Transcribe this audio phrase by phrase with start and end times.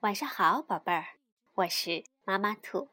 [0.00, 1.18] 晚上好，宝贝儿，
[1.56, 2.88] 我是妈妈兔。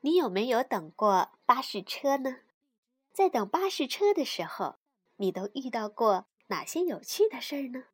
[0.00, 2.38] 你有没有等过巴士车呢？
[3.12, 4.76] 在等巴士车的时候，
[5.16, 7.84] 你都遇到过哪些有趣的事儿呢？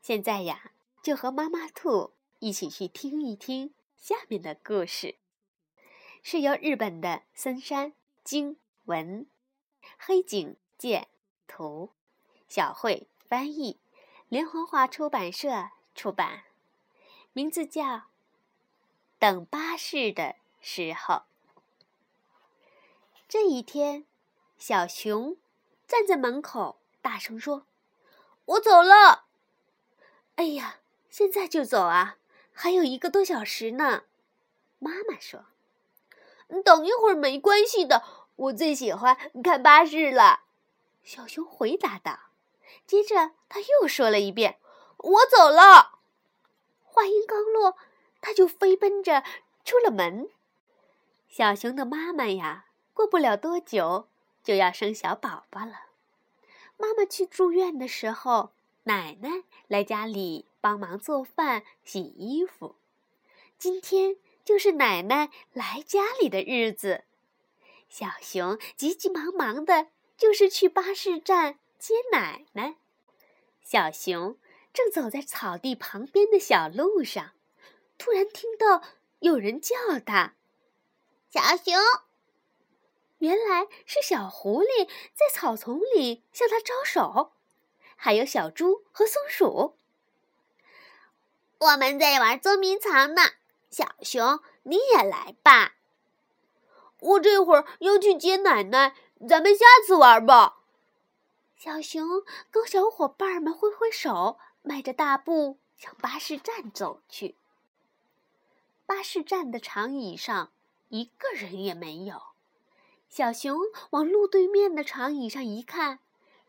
[0.00, 0.70] 现在呀，
[1.02, 5.16] 就和妈妈兔一起去听一听下面的故事，
[6.22, 9.26] 是由日本的森山经文、
[9.98, 11.08] 黑井健
[11.48, 11.90] 图、
[12.46, 13.80] 小慧翻译，
[14.28, 16.44] 连环画出版社出版。
[17.36, 17.82] 名字叫
[19.18, 21.14] 《等巴士的时候》。
[23.28, 24.06] 这一天，
[24.56, 25.36] 小熊
[25.86, 27.66] 站在门口，大声说
[28.46, 29.26] ：“我走了。
[30.36, 30.76] ”“哎呀，
[31.10, 32.16] 现在就走啊？
[32.54, 34.04] 还有一个多小时呢。”
[34.80, 35.44] 妈妈说。
[36.64, 38.02] “等一会儿没关系的，
[38.36, 40.44] 我最喜欢看巴士了。”
[41.04, 42.18] 小熊回答道。
[42.86, 44.58] 接着他又说了一遍
[44.96, 45.92] ：“我走了。”
[46.96, 47.76] 话音刚落，
[48.22, 49.22] 他就飞奔着
[49.66, 50.30] 出了门。
[51.28, 54.08] 小熊的妈妈呀，过不了多久
[54.42, 55.90] 就要生小宝宝了。
[56.78, 58.52] 妈妈去住院的时候，
[58.84, 62.76] 奶奶来家里帮忙做饭、洗衣服。
[63.58, 67.04] 今天就是奶奶来家里的日子，
[67.90, 72.76] 小熊急急忙忙的，就是去巴士站接奶奶。
[73.60, 74.38] 小熊。
[74.76, 77.30] 正走在草地旁边的小路上，
[77.96, 78.82] 突然听到
[79.20, 79.74] 有人叫
[80.04, 80.34] 他
[81.32, 81.74] ：“小熊。”
[83.20, 87.32] 原来是小狐狸在草丛里向他招手，
[87.96, 89.78] 还有小猪和松鼠。
[91.58, 93.22] 我们在玩捉迷藏呢，
[93.70, 95.76] 小熊，你也来吧。
[97.00, 98.94] 我这会儿要去接奶奶，
[99.26, 100.58] 咱们下次玩吧。
[101.56, 104.38] 小熊跟小伙伴们挥挥手。
[104.66, 107.36] 迈着大步向巴士站走去。
[108.84, 110.50] 巴士站的长椅上
[110.88, 112.20] 一个人也没有。
[113.08, 113.56] 小熊
[113.90, 116.00] 往路对面的长椅上一看，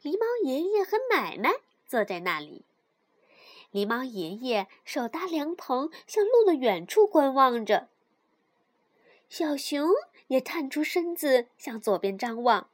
[0.01, 2.65] 狸猫爷爷和奶奶坐在那里。
[3.71, 7.87] 狸猫爷爷手搭凉棚，向路的远处观望着。
[9.29, 9.91] 小熊
[10.25, 12.67] 也探出身子向左边张望，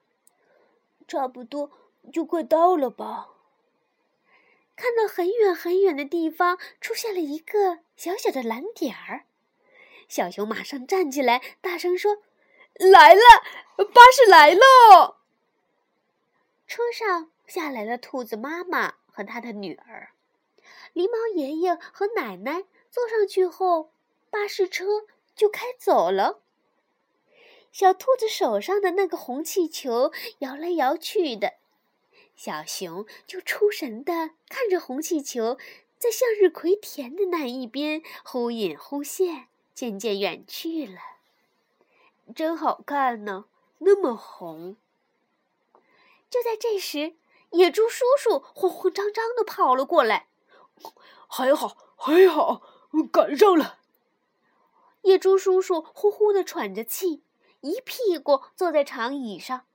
[1.06, 1.70] 差不多
[2.14, 3.33] 就快到了吧。
[4.94, 9.26] 看到很远很远的地方出现了一个小小的蓝点儿，
[10.08, 12.18] 小熊马上站起来，大声说
[12.78, 13.22] ：“来了，
[13.78, 15.16] 巴士来喽！”
[16.68, 20.12] 车上下来了兔子妈妈和他的女儿，
[20.94, 23.90] 狸猫爷爷和奶奶坐上去后，
[24.30, 26.44] 巴士车就开走了。
[27.72, 31.54] 小兔子手上的那个红气球摇来摇去的。
[32.36, 35.58] 小熊就出神的看着红气球
[35.98, 41.00] 在向日葵田的那一边忽隐忽现，渐渐远去了。
[42.36, 43.46] 真好看呢，
[43.80, 44.76] 那么红。
[46.30, 47.16] 就在这时，
[47.52, 50.28] 野猪叔叔慌慌张张的跑了过来。
[51.28, 52.62] 还好，还好，
[53.12, 53.80] 赶上了。
[55.04, 57.22] 野猪叔叔呼呼的喘着气，
[57.62, 59.66] 一屁股坐在长椅上。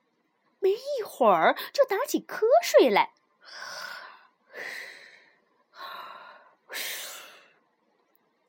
[0.60, 3.12] 没一会儿就打起瞌睡来。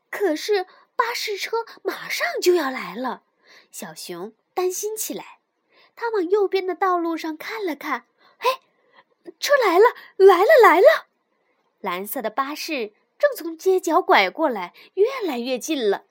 [0.10, 0.66] 可是
[0.96, 3.24] 巴士车马上就要来了，
[3.72, 5.40] 小熊担心起来。
[5.96, 8.06] 他往右边的道路上看了看，
[8.40, 8.62] 哎，
[9.40, 9.86] 车来了，
[10.18, 11.08] 来了，来了！
[11.80, 16.06] 蓝色的巴士正从街角拐过来，越来越近了。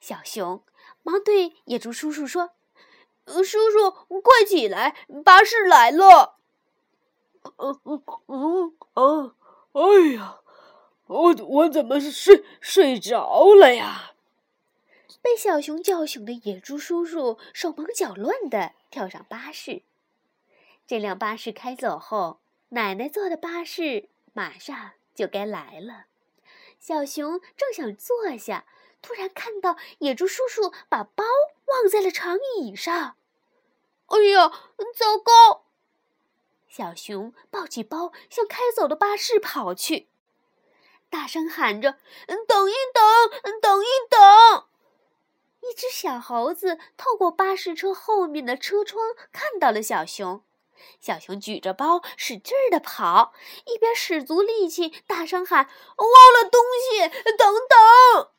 [0.00, 0.64] 小熊
[1.02, 2.50] 忙对野猪叔叔说。
[3.26, 3.90] 叔叔，
[4.20, 4.96] 快起来！
[5.24, 6.36] 巴士来了。
[7.56, 9.34] 嗯嗯嗯啊！
[9.72, 10.40] 哎呀，
[11.06, 14.12] 我我怎么睡睡着了呀？
[15.20, 19.82] 被小熊叫醒的野猪叔叔手忙脚乱的跳上巴士。
[20.86, 22.40] 这辆巴士开走后，
[22.70, 26.06] 奶奶坐的巴士马上就该来了。
[26.78, 28.66] 小熊正想坐下。
[29.04, 31.22] 突然看到野猪叔叔把包
[31.66, 33.16] 忘在了长椅上，
[34.06, 34.48] 哎呀，
[34.96, 35.66] 糟糕！
[36.66, 40.08] 小熊抱起包向开走的巴士跑去，
[41.10, 41.98] 大声喊着
[42.48, 44.64] ：“等一等，等一等！”
[45.60, 50.42] 一只小猴子透过巴士车后面的车窗看到了小熊，
[50.98, 53.34] 小熊举着包使劲儿的跑，
[53.66, 55.68] 一边使足力气大声喊
[55.98, 58.30] ：“忘了东西，等等！”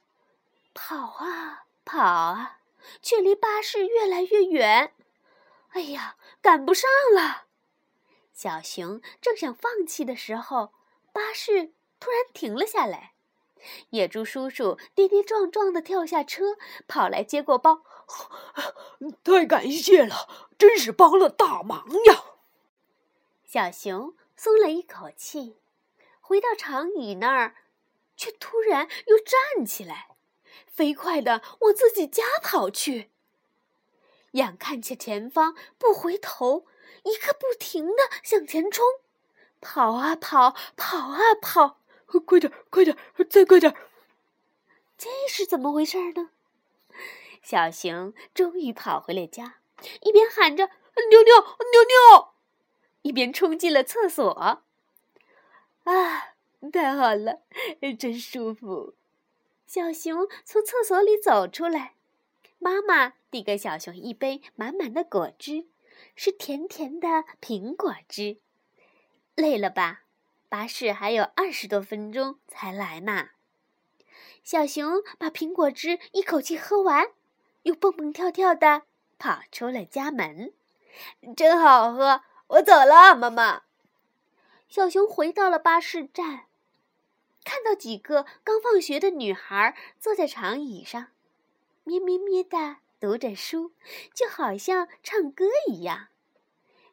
[0.96, 2.60] 跑啊跑啊，
[3.02, 4.94] 却离巴士越来越远。
[5.72, 7.48] 哎呀，赶不上了！
[8.34, 10.72] 小熊正想放弃的时候，
[11.12, 13.12] 巴士突然停了下来。
[13.90, 16.56] 野猪叔叔跌跌撞撞地跳下车，
[16.88, 17.84] 跑来接过包。
[19.22, 22.24] 太感谢了，真是帮了大忙呀！
[23.44, 25.60] 小熊松了一口气，
[26.22, 27.58] 回到长椅那儿，
[28.16, 30.15] 却突然又站起来，
[30.68, 33.10] 飞快地往自己家跑去。
[34.32, 36.66] 眼看着前方，不回头，
[37.04, 38.86] 一刻不停地向前冲，
[39.62, 41.80] 跑啊跑，跑啊跑，
[42.26, 42.98] 快点，快点，
[43.30, 43.74] 再快点！
[44.98, 46.32] 这是怎么回事呢？
[47.42, 49.60] 小熊终于跑回了家，
[50.02, 50.66] 一边喊着
[51.10, 52.36] “尿尿，尿尿”，
[53.04, 54.30] 一边冲进了厕所。
[55.84, 56.36] 啊，
[56.74, 57.42] 太好了，
[58.00, 58.96] 真舒服！
[59.66, 61.96] 小熊从厕所里走出来，
[62.60, 65.68] 妈妈递给小熊一杯满满的果汁，
[66.16, 68.38] 是甜甜的苹果汁。
[69.36, 70.04] 累了吧？
[70.48, 73.30] 巴士还有二十多分钟才来呢。
[74.44, 77.12] 小熊把苹果汁一口气喝完。
[77.64, 78.84] 又蹦蹦跳跳的
[79.18, 80.54] 跑出了家门，
[81.36, 82.22] 真好喝！
[82.46, 83.64] 我走了，妈妈。
[84.70, 86.46] 小熊回到了巴士站，
[87.46, 91.08] 看到几个刚放学的女孩坐在长椅上，
[91.86, 93.72] 咩咩咩的读着书，
[94.14, 96.08] 就好像唱歌一样。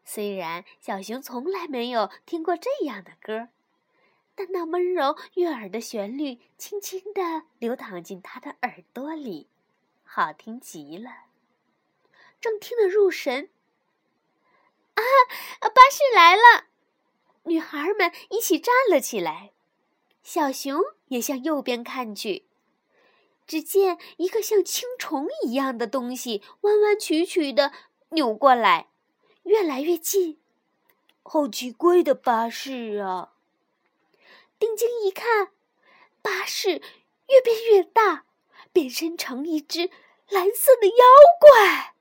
[0.05, 3.49] 虽然小熊从来没有听过这样的歌，
[4.35, 9.49] 但那温柔悦耳的旋律轻轻地流淌进他的耳朵里。
[10.05, 11.11] 好听极了，
[12.41, 13.49] 正听得入神。
[14.95, 15.03] 啊，
[15.61, 16.67] 巴士来了！
[17.45, 19.53] 女孩们一起站了起来，
[20.23, 22.47] 小熊也向右边看去，
[23.47, 27.73] 只见一个像青虫一样的东西弯弯曲曲的
[28.11, 28.89] 扭过来，
[29.43, 30.41] 越来越近。
[31.23, 33.33] 好奇怪的巴士啊！
[34.59, 35.51] 定睛一看，
[36.21, 36.83] 巴士
[37.29, 38.25] 越变越大。
[38.75, 39.91] 变身成一只
[40.31, 40.95] 蓝色的妖
[41.39, 41.95] 怪，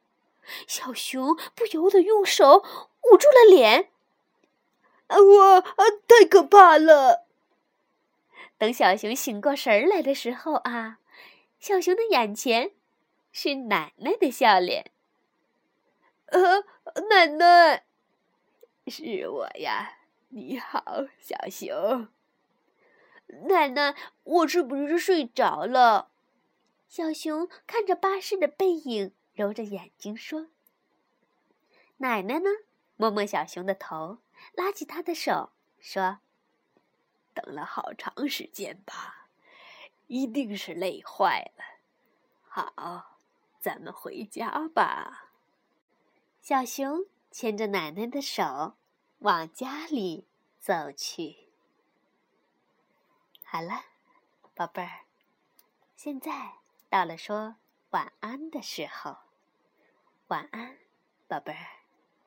[0.67, 2.63] 小熊不由得用手
[3.11, 3.91] 捂住了脸。
[5.07, 7.27] 啊，我啊，太可怕了！
[8.61, 10.99] 等小熊醒过神来的时候啊，
[11.59, 12.73] 小熊的眼前
[13.31, 14.91] 是奶奶的笑脸。
[16.27, 16.63] 呃，
[17.09, 17.85] 奶奶，
[18.85, 19.97] 是我呀！
[20.29, 20.83] 你好，
[21.17, 22.07] 小熊。
[23.47, 26.11] 奶奶，我是不是睡着了？
[26.87, 30.49] 小熊看着巴士的背影，揉着眼睛说
[31.97, 32.49] ：“奶奶呢？”
[32.95, 34.19] 摸摸小熊的头，
[34.53, 35.49] 拉起他的手
[35.79, 36.19] 说
[37.33, 39.27] ：“等了好长时间吧，
[40.07, 41.63] 一定是累坏了。
[42.47, 43.17] 好，
[43.59, 45.31] 咱们回家吧。”
[46.41, 48.75] 小熊牵着奶奶的手
[49.19, 50.27] 往家里
[50.59, 51.49] 走去。
[53.43, 53.85] 好了，
[54.55, 55.05] 宝贝儿，
[55.95, 56.53] 现在。
[56.89, 57.55] 到了说
[57.91, 59.15] 晚安的时候，
[60.27, 60.77] 晚安，
[61.25, 61.80] 宝贝儿。